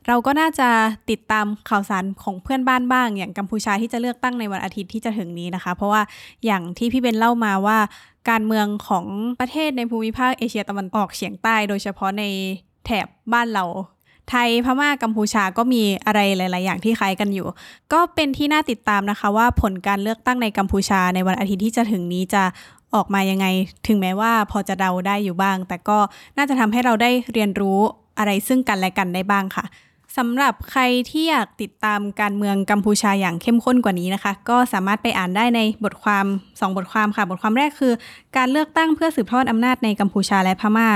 [0.08, 0.68] เราก็น่าจะ
[1.10, 6.02] ติดตามข่าวสารของเพื่อนบ้านบ้าง อย่างกัมพูชาที่จะเลือกตั้งในวันอาทิตย์ที่จะถึงนี้นะคะ เพราะว่า
[6.44, 7.78] อย่างที่พี่เบนเล่ามาว่า
[8.30, 9.06] การเมืองของ
[9.40, 12.24] ประเทศในภูมิภาคเอเชียตะวันออกเฉียงใต้ โดยเฉพาะใน
[12.84, 13.64] แถบบ้านเรา
[14.30, 17.46] ไทยพม่ากัมพูชาก็มีอะไรหลาย ๆ อย่างที่คล้ายกันอยู่
[17.92, 22.42] ก็เป็นที่น่าติดตามนะคะ ว่าผลการเลือกตั้งในกัมพูชาในวันอาทิตย์ที่จะถึงนี้จะ
[22.94, 23.46] ออกมายังไง
[23.86, 25.98] ถึงแม้ว่าพอจะเดาได้อยู่บ้าง แต่ก็
[26.36, 27.78] น่าจะทำให้เราได้เรียนรู้
[28.18, 29.64] อะไรซึ่งกันและกันได้บ้างค่ะ
[30.16, 37.92] สำหรับใครที่อยากติดตามการเมืองกัมพูชาอย่างเข้มข้นกว่านี้นะคะ ก็สามารถไปอ่านได้ในบทความ 2 บทความค่ะ บทความแรกคือ
[38.36, 40.88] การเลือกตั้งเพื่อสืบทอดอำนาจในกัมพูชาและพม่า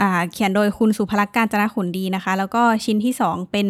[0.00, 3.66] อ่าเขียนโดยคุณสุภลักษณ์การจนะขุนดีนะคะ แล้วก็ชิ้นที่ 2 เป็น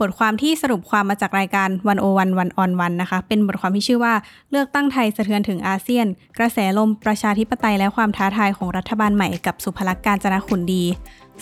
[0.00, 4.14] บทความที่สรุปความมาจากรายการ One O One One-on-One นะคะ เป็นบทความที่ชื่อว่า
[4.50, 6.06] เลือกตั้งไทยสะเทือนถึงอาเซียน
[6.38, 10.84] กระแสลมประชาธิปไตยและความท้าทายของรัฐบาลใหม่กับสุภลักษณ์กาญจนขุนดี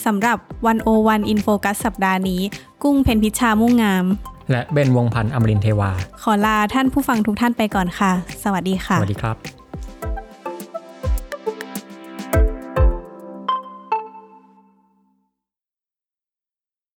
[0.06, 2.40] สำหรับ One O One In Focus สัปดาห์นี้
[2.82, 4.04] กุ้งเพ็ญพิชชามุ่งงาม
[4.50, 5.90] และเบนวงศ์พันธ์อมรินทร์เทวา
[6.22, 8.12] ขอลาท่านผู้ฟังทุกท่านไปก่อนค่ะ
[8.44, 9.63] สวัสดีค่ะ สวัสดีครับ